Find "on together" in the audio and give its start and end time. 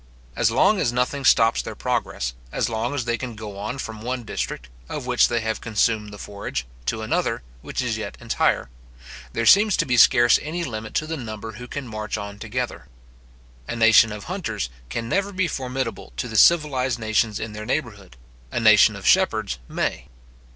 12.17-12.87